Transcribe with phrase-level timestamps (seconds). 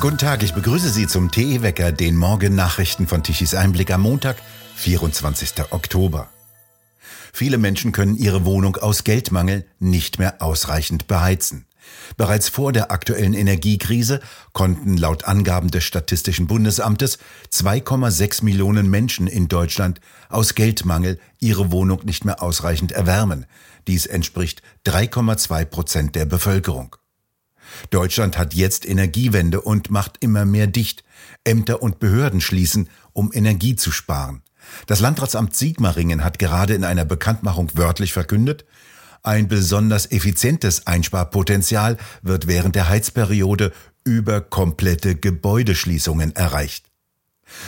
[0.00, 4.38] Guten Tag, ich begrüße Sie zum TE Wecker, den Morgen-Nachrichten von Tichys Einblick am Montag,
[4.76, 5.72] 24.
[5.72, 6.30] Oktober.
[7.34, 11.66] Viele Menschen können ihre Wohnung aus Geldmangel nicht mehr ausreichend beheizen.
[12.16, 14.20] Bereits vor der aktuellen Energiekrise
[14.54, 17.18] konnten laut Angaben des Statistischen Bundesamtes
[17.52, 23.44] 2,6 Millionen Menschen in Deutschland aus Geldmangel ihre Wohnung nicht mehr ausreichend erwärmen.
[23.86, 26.96] Dies entspricht 3,2 Prozent der Bevölkerung.
[27.90, 31.04] Deutschland hat jetzt Energiewende und macht immer mehr dicht.
[31.44, 34.42] Ämter und Behörden schließen, um Energie zu sparen.
[34.86, 38.64] Das Landratsamt Sigmaringen hat gerade in einer Bekanntmachung wörtlich verkündet,
[39.22, 46.89] ein besonders effizientes Einsparpotenzial wird während der Heizperiode über komplette Gebäudeschließungen erreicht.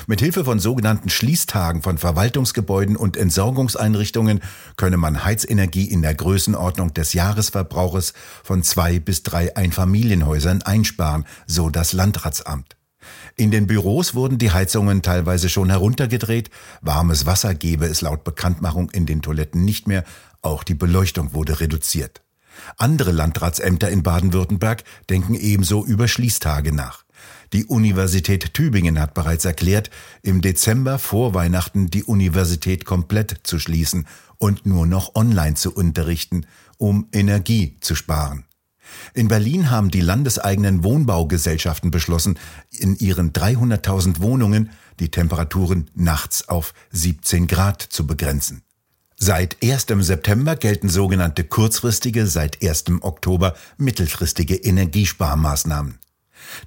[0.06, 4.40] Mit Hilfe von sogenannten Schließtagen von Verwaltungsgebäuden und Entsorgungseinrichtungen
[4.76, 11.70] könne man Heizenergie in der Größenordnung des Jahresverbrauches von zwei bis drei Einfamilienhäusern einsparen, so
[11.70, 12.76] das Landratsamt.
[13.36, 18.90] In den Büros wurden die Heizungen teilweise schon heruntergedreht, warmes Wasser gebe es laut Bekanntmachung
[18.90, 20.04] in den Toiletten nicht mehr,
[20.42, 22.22] auch die Beleuchtung wurde reduziert.
[22.76, 27.04] Andere Landratsämter in Baden-Württemberg denken ebenso über Schließtage nach.
[27.52, 29.90] Die Universität Tübingen hat bereits erklärt,
[30.22, 34.06] im Dezember vor Weihnachten die Universität komplett zu schließen
[34.38, 36.46] und nur noch online zu unterrichten,
[36.78, 38.44] um Energie zu sparen.
[39.14, 42.38] In Berlin haben die landeseigenen Wohnbaugesellschaften beschlossen,
[42.70, 48.62] in ihren 300.000 Wohnungen die Temperaturen nachts auf 17 Grad zu begrenzen.
[49.16, 49.86] Seit 1.
[50.00, 52.84] September gelten sogenannte kurzfristige, seit 1.
[53.02, 55.98] Oktober mittelfristige Energiesparmaßnahmen.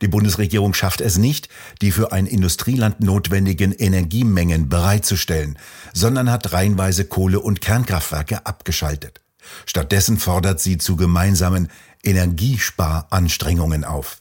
[0.02, 1.50] Die Bundesregierung schafft es nicht,
[1.82, 5.58] die für ein Industrieland notwendigen Energiemengen bereitzustellen,
[5.94, 9.22] sondern hat reihenweise Kohle- und Kernkraftwerke abgeschaltet.
[9.66, 11.70] Stattdessen fordert sie zu gemeinsamen
[12.04, 14.20] Energiesparanstrengungen auf.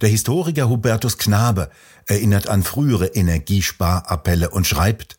[0.00, 1.70] Der Historiker Hubertus Knabe
[2.06, 5.18] erinnert an frühere Energiesparappelle und schreibt,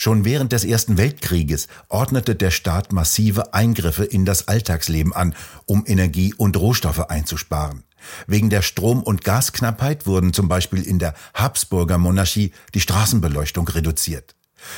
[0.00, 5.34] Schon während des Ersten Weltkrieges ordnete der Staat massive Eingriffe in das Alltagsleben an,
[5.66, 7.82] um Energie und Rohstoffe einzusparen.
[8.26, 14.34] Wegen der Strom- und Gasknappheit wurden zum Beispiel in der Habsburger Monarchie die Straßenbeleuchtung reduziert.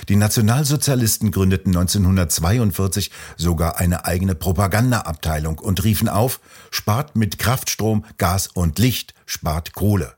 [0.08, 8.46] Die Nationalsozialisten gründeten 1942 sogar eine eigene Propagandaabteilung und riefen auf, spart mit Kraftstrom, Gas
[8.48, 10.14] und Licht, spart Kohle.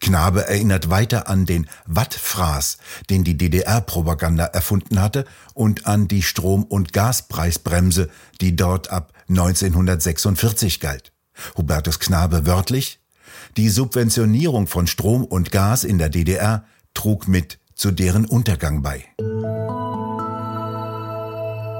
[0.00, 6.64] Knabe erinnert weiter an den Wattfraß, den die DDR-Propaganda erfunden hatte, und an die Strom-
[6.64, 8.10] und Gaspreisbremse,
[8.40, 11.12] die dort ab 1946 galt.
[11.56, 13.00] Hubertus Knabe wörtlich,
[13.56, 16.64] die Subventionierung von Strom und Gas in der DDR
[16.94, 19.04] trug mit zu deren Untergang bei.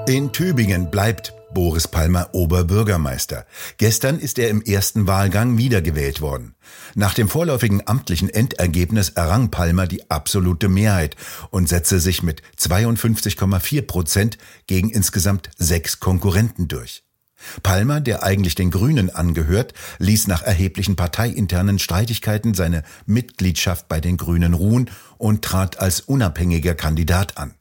[0.08, 3.46] In Tübingen bleibt Boris Palmer Oberbürgermeister.
[3.76, 6.54] Gestern ist er im ersten Wahlgang wiedergewählt worden.
[6.94, 11.16] Nach dem vorläufigen amtlichen Endergebnis errang Palmer die absolute Mehrheit
[11.50, 17.04] und setzte sich mit 52,4 Prozent gegen insgesamt sechs Konkurrenten durch.
[17.62, 24.16] Palmer, der eigentlich den Grünen angehört, ließ nach erheblichen parteiinternen Streitigkeiten seine Mitgliedschaft bei den
[24.16, 27.54] Grünen ruhen und trat als unabhängiger Kandidat an.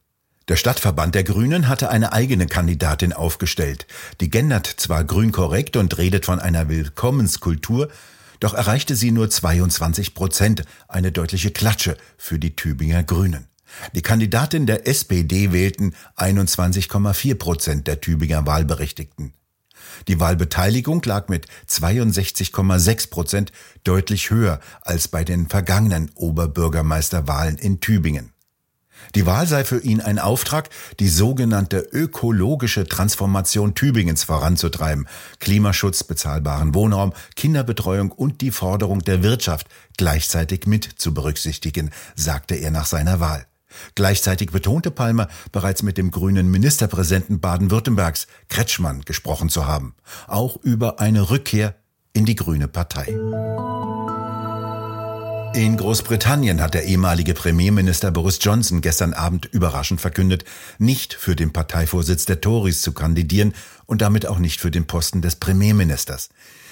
[0.48, 3.86] Der Stadtverband der Grünen hatte eine eigene Kandidatin aufgestellt.
[4.20, 7.90] Die gendert zwar grün korrekt und redet von einer Willkommenskultur,
[8.40, 13.46] doch erreichte sie nur 22 Prozent, eine deutliche Klatsche für die Tübinger Grünen.
[13.94, 19.34] Die Kandidatin der SPD wählten 21,4 Prozent der Tübinger Wahlberechtigten.
[20.08, 23.52] Die Wahlbeteiligung lag mit 62,6 Prozent
[23.84, 28.34] deutlich höher als bei den vergangenen Oberbürgermeisterwahlen in Tübingen.
[29.16, 35.08] Die Wahl sei für ihn ein Auftrag, die sogenannte ökologische Transformation Tübingens voranzutreiben,
[35.40, 39.68] Klimaschutz, bezahlbaren Wohnraum, Kinderbetreuung und die Forderung der Wirtschaft
[39.98, 43.46] gleichzeitig mit zu berücksichtigen, sagte er nach seiner Wahl.
[43.96, 49.96] Gleichzeitig betonte Palmer, bereits mit dem grünen Ministerpräsidenten Baden-Württembergs, Kretschmann, gesprochen zu haben.
[50.28, 51.76] Auch über eine Rückkehr
[52.14, 53.16] in die Grüne Partei.
[55.56, 60.46] In Großbritannien hat der ehemalige Premierminister Boris Johnson gestern Abend überraschend verkündet,
[60.78, 63.54] nicht für den Parteivorsitz der Tories zu kandidieren
[63.88, 66.30] und damit auch nicht für den Posten des Premierministers.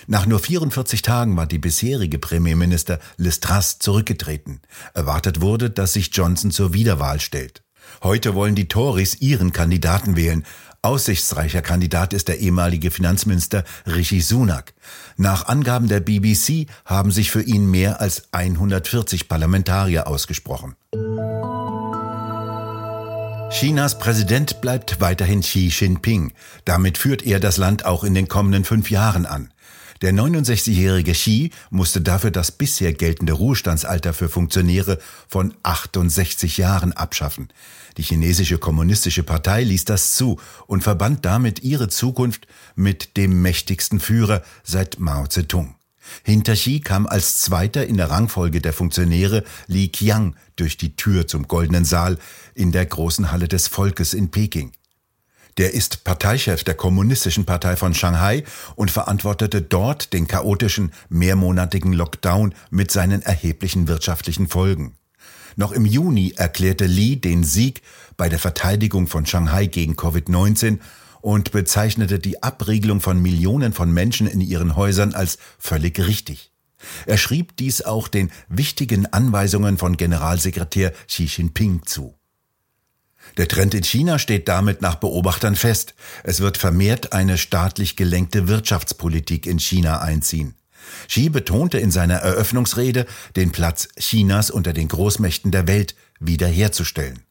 [0.10, 3.42] Nach nur 44 Tagen war die bisherige Premierminister Liz
[3.80, 4.62] zurückgetreten.
[4.94, 7.62] Erwartet wurde, dass sich Johnson zur Wiederwahl stellt.
[8.02, 10.46] Heute wollen die Tories ihren Kandidaten wählen.
[10.82, 14.74] Aussichtsreicher Kandidat ist der ehemalige Finanzminister Rishi Sunak.
[15.18, 20.78] Nach Angaben der BBC haben sich für ihn mehr als 140 Parlamentarier ausgesprochen.
[23.50, 26.32] Chinas Präsident bleibt weiterhin Xi Jinping.
[26.64, 29.52] Damit führt er das Land auch in den kommenden fünf Jahren an.
[30.02, 37.50] Der 69-jährige Xi musste dafür das bisher geltende Ruhestandsalter für Funktionäre von 68 Jahren abschaffen.
[37.98, 44.00] Die chinesische kommunistische Partei ließ das zu und verband damit ihre Zukunft mit dem mächtigsten
[44.00, 45.76] Führer seit Mao Zedong.
[46.24, 51.28] Hinter Xi kam als Zweiter in der Rangfolge der Funktionäre Li Qiang durch die Tür
[51.28, 52.18] zum Goldenen Saal
[52.54, 54.72] in der großen Halle des Volkes in Peking.
[55.58, 58.44] Der ist Parteichef der Kommunistischen Partei von Shanghai
[58.76, 64.96] und verantwortete dort den chaotischen mehrmonatigen Lockdown mit seinen erheblichen wirtschaftlichen Folgen.
[65.56, 67.82] Noch im Juni erklärte Li den Sieg
[68.18, 70.78] bei der Verteidigung von Shanghai gegen Covid-19
[71.22, 76.52] und bezeichnete die Abriegelung von Millionen von Menschen in ihren Häusern als völlig richtig.
[77.08, 82.17] Er schrieb dies auch den wichtigen Anweisungen von Generalsekretär Xi Jinping zu.
[83.36, 85.94] Der Trend in China steht damit nach Beobachtern fest.
[86.24, 90.56] Es wird vermehrt eine staatlich gelenkte Wirtschaftspolitik in China einziehen.
[91.08, 97.27] Xi betonte in seiner Eröffnungsrede, den Platz Chinas unter den Großmächten der Welt wiederherzustellen.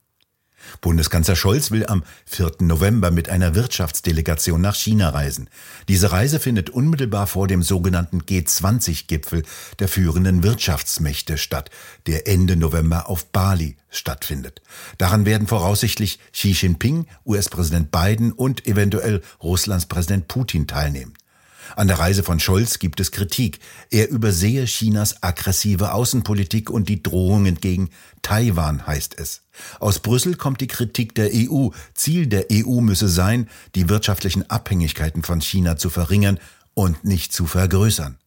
[0.81, 2.53] Bundeskanzler Scholz will am 4.
[2.61, 5.49] November mit einer Wirtschaftsdelegation nach China reisen.
[5.89, 9.43] Diese Reise findet unmittelbar vor dem sogenannten G20-Gipfel
[9.79, 11.71] der führenden Wirtschaftsmächte statt,
[12.07, 14.63] der Ende November auf Bali stattfindet.
[14.99, 21.15] Daran werden voraussichtlich Xi Jinping, US-Präsident Biden und eventuell Russlands Präsident Putin teilnehmen.
[21.75, 23.59] An der Reise von Scholz gibt es Kritik.
[23.91, 27.91] Er übersehe Chinas aggressive Außenpolitik und die Drohungen gegen
[28.23, 29.43] Taiwan, heißt es.
[29.81, 31.71] Aus Brüssel kommt die Kritik der EU.
[31.95, 36.39] Ziel der EU müsse sein, die wirtschaftlichen Abhängigkeiten von China zu verringern
[36.75, 38.19] und nicht zu vergrößern.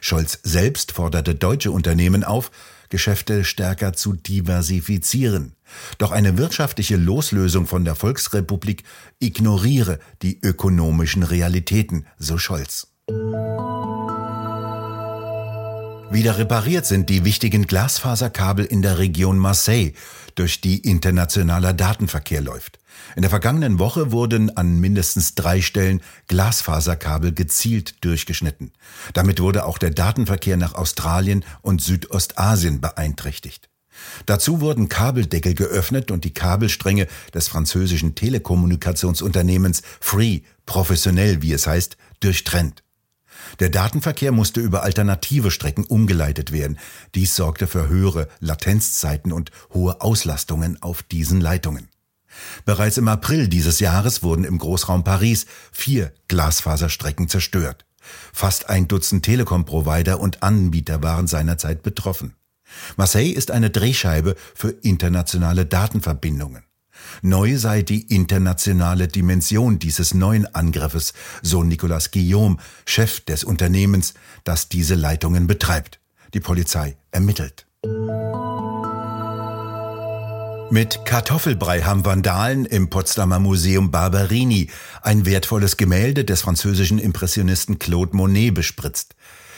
[0.00, 2.50] Scholz selbst forderte deutsche Unternehmen auf,
[2.94, 5.56] Geschäfte stärker zu diversifizieren.
[5.98, 8.84] Doch eine wirtschaftliche Loslösung von der Volksrepublik
[9.18, 12.86] ignoriere die ökonomischen Realitäten, so Scholz.
[16.12, 19.94] Wieder repariert sind die wichtigen Glasfaserkabel in der Region Marseille,
[20.36, 22.78] durch die internationaler Datenverkehr läuft.
[23.16, 28.72] In der vergangenen Woche wurden an mindestens drei Stellen Glasfaserkabel gezielt durchgeschnitten.
[29.12, 33.68] Damit wurde auch der Datenverkehr nach Australien und Südostasien beeinträchtigt.
[34.26, 41.96] Dazu wurden Kabeldeckel geöffnet und die Kabelstränge des französischen Telekommunikationsunternehmens Free, professionell wie es heißt,
[42.20, 42.82] durchtrennt.
[43.60, 46.78] Der Datenverkehr musste über alternative Strecken umgeleitet werden.
[47.14, 51.88] Dies sorgte für höhere Latenzzeiten und hohe Auslastungen auf diesen Leitungen.
[52.64, 57.84] Bereits im April dieses Jahres wurden im Großraum Paris vier Glasfaserstrecken zerstört.
[58.32, 62.34] Fast ein Dutzend Telekom-Provider und Anbieter waren seinerzeit betroffen.
[62.96, 66.64] Marseille ist eine Drehscheibe für internationale Datenverbindungen.
[67.22, 71.12] Neu sei die internationale Dimension dieses neuen Angriffes,
[71.42, 72.56] so Nicolas Guillaume,
[72.86, 74.14] Chef des Unternehmens,
[74.44, 76.00] das diese Leitungen betreibt.
[76.34, 77.66] Die Polizei ermittelt.
[80.74, 84.70] Mit Kartoffelbrei haben Vandalen im Potsdamer Museum Barberini
[85.02, 89.14] ein wertvolles Gemälde des französischen Impressionisten Claude Monet bespritzt.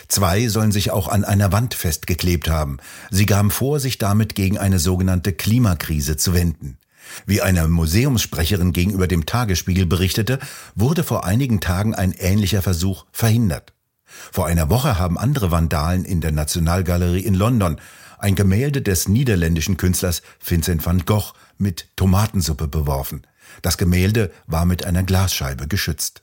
[0.09, 2.77] Zwei sollen sich auch an einer Wand festgeklebt haben.
[3.11, 6.77] Sie gaben vor, sich damit gegen eine sogenannte Klimakrise zu wenden.
[7.25, 10.39] Wie eine Museumssprecherin gegenüber dem Tagesspiegel berichtete,
[10.75, 13.73] wurde vor einigen Tagen ein ähnlicher Versuch verhindert.
[14.05, 17.81] Vor einer Woche haben andere Vandalen in der Nationalgalerie in London
[18.19, 23.27] ein Gemälde des niederländischen Künstlers Vincent van Gogh mit Tomatensuppe beworfen.
[23.63, 26.21] Das Gemälde war mit einer Glasscheibe geschützt.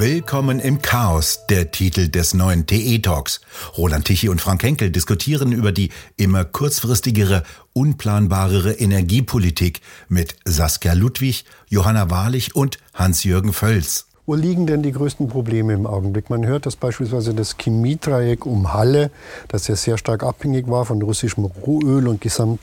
[0.00, 3.40] Willkommen im Chaos, der Titel des neuen TE-Talks.
[3.76, 11.44] Roland Tichy und Frank Henkel diskutieren über die immer kurzfristigere, unplanbarere Energiepolitik mit Saskia Ludwig,
[11.68, 14.07] Johanna Wahrlich und Hans-Jürgen Völz.
[14.28, 16.28] Wo liegen denn die größten Probleme im Augenblick?
[16.28, 19.10] Man hört, dass beispielsweise das Chemiedreieck um Halle,
[19.48, 22.60] das ja sehr stark abhängig war von russischem Rohöl und gesamt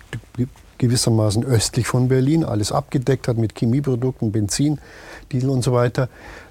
[0.78, 4.80] gewissermaßen östlich von Berlin, alles abgedeckt hat mit Chemieprodukten, Benzin,
[5.32, 6.08] Diesel und so weiter,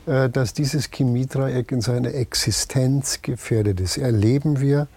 [0.06, 3.98] äh, dass dieses Chemiedreieck in seiner Existenz gefährdet ist.
[3.98, 4.88] Erleben wir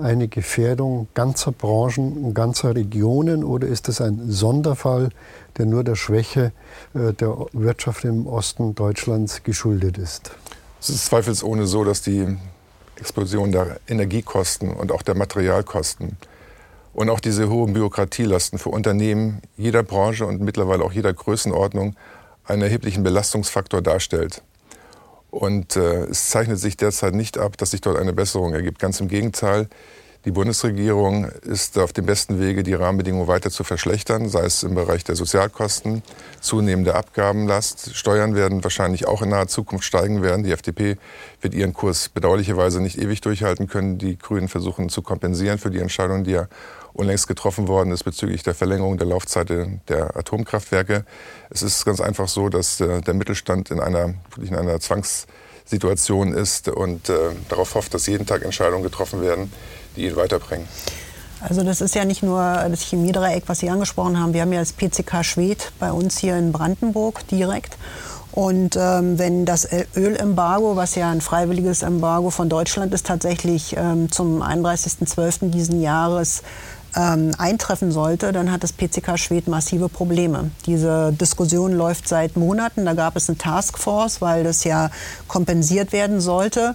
[0.00, 5.10] eine Gefährdung ganzer Branchen und ganzer Regionen oder ist das ein Sonderfall,
[5.56, 6.52] der nur der Schwäche
[6.94, 10.30] äh, der Wirtschaft im Osten Deutschlands geschuldet ist?
[10.80, 12.36] Es ist zweifelsohne so, dass die
[12.96, 16.16] Explosion der Energiekosten und auch der Materialkosten
[16.94, 21.94] und auch diese hohen Bürokratielasten für Unternehmen jeder Branche und mittlerweile auch jeder Größenordnung
[22.44, 24.42] einen erheblichen Belastungsfaktor darstellt.
[25.30, 28.78] Und äh, es zeichnet sich derzeit nicht ab, dass sich dort eine Besserung ergibt.
[28.78, 29.68] Ganz im Gegenteil,
[30.24, 34.74] Die Bundesregierung ist auf dem besten Wege, die Rahmenbedingungen weiter zu verschlechtern, sei es im
[34.74, 36.02] Bereich der Sozialkosten,
[36.40, 37.94] zunehmende Abgabenlast.
[37.94, 40.42] Steuern werden wahrscheinlich auch in naher Zukunft steigen werden.
[40.42, 40.96] Die FDP
[41.40, 43.98] wird ihren Kurs bedauerlicherweise nicht ewig durchhalten können.
[43.98, 46.48] Die Grünen versuchen zu kompensieren für die Entscheidung, die ja
[46.94, 49.50] unlängst getroffen worden ist bezüglich der Verlängerung der Laufzeit
[49.88, 51.04] der Atomkraftwerke.
[51.48, 56.68] Es ist ganz einfach so, dass äh, der Mittelstand in einer, in einer Zwangssituation ist
[56.68, 57.14] und äh,
[57.48, 59.52] darauf hofft, dass jeden Tag Entscheidungen getroffen werden,
[59.98, 60.66] die ihn weiterbringen?
[61.40, 64.34] Also das ist ja nicht nur das Chemiedreieck, was Sie angesprochen haben.
[64.34, 67.76] Wir haben ja das PCK Schwed bei uns hier in Brandenburg direkt.
[68.32, 74.10] Und ähm, wenn das Ölembargo, was ja ein freiwilliges Embargo von Deutschland ist, tatsächlich ähm,
[74.10, 75.50] zum 31.12.
[75.50, 76.42] diesen Jahres
[76.96, 80.50] ähm, eintreffen sollte, dann hat das PCK Schwed massive Probleme.
[80.66, 82.84] Diese Diskussion läuft seit Monaten.
[82.84, 84.90] Da gab es eine Taskforce, weil das ja
[85.26, 86.74] kompensiert werden sollte.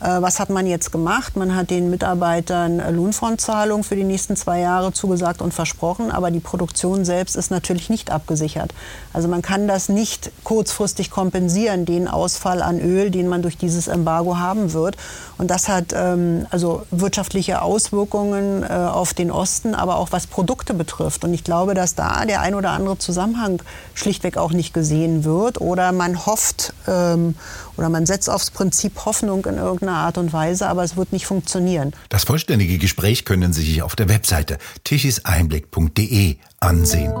[0.00, 1.36] Äh, was hat man jetzt gemacht?
[1.36, 6.40] Man hat den Mitarbeitern Lohnfortzahlung für die nächsten zwei Jahre zugesagt und versprochen, aber die
[6.40, 8.72] Produktion selbst ist natürlich nicht abgesichert.
[9.12, 13.88] Also man kann das nicht kurzfristig kompensieren, den Ausfall an Öl, den man durch dieses
[13.88, 14.96] Embargo haben wird.
[15.36, 20.74] Und das hat ähm, also wirtschaftliche Auswirkungen äh, auf den Osten, aber auch was Produkte
[20.74, 21.24] betrifft.
[21.24, 23.62] Und ich glaube, dass da der ein oder andere Zusammenhang
[23.94, 27.34] schlichtweg auch nicht gesehen wird oder man hofft ähm,
[27.76, 31.26] oder man setzt aufs Prinzip Hoffnung in irgendeiner Art und Weise, aber es wird nicht
[31.26, 31.92] funktionieren.
[32.08, 37.12] Das vollständige Gespräch können Sie sich auf der Webseite tischiseinblick.de ansehen.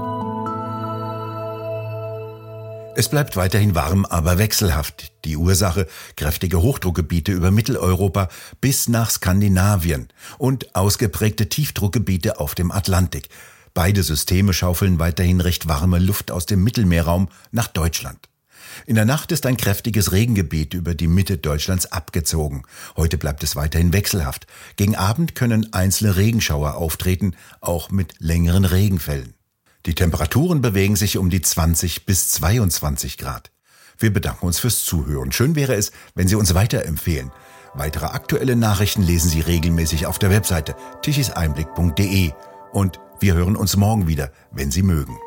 [2.96, 5.12] Es bleibt weiterhin warm, aber wechselhaft.
[5.24, 5.86] Die Ursache
[6.16, 8.28] kräftige Hochdruckgebiete über Mitteleuropa
[8.60, 10.08] bis nach Skandinavien
[10.38, 13.28] und ausgeprägte Tiefdruckgebiete auf dem Atlantik.
[13.74, 18.28] Beide Systeme schaufeln weiterhin recht warme Luft aus dem Mittelmeerraum nach Deutschland.
[18.86, 22.62] In der Nacht ist ein kräftiges Regengebiet über die Mitte Deutschlands abgezogen.
[22.96, 24.46] Heute bleibt es weiterhin wechselhaft.
[24.76, 29.34] Gegen Abend können einzelne Regenschauer auftreten, auch mit längeren Regenfällen.
[29.86, 33.50] Die Temperaturen bewegen sich um die 20 bis 22 Grad.
[33.98, 35.32] Wir bedanken uns fürs Zuhören.
[35.32, 37.30] Schön wäre es, wenn Sie uns weiterempfehlen.
[37.74, 42.32] Weitere aktuelle Nachrichten lesen Sie regelmäßig auf der Webseite tichiseinblick.de
[42.72, 45.18] und wir hören uns morgen wieder, wenn Sie mögen.